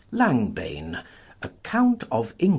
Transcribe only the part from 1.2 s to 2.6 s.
(ACCOUNT OF ENGL.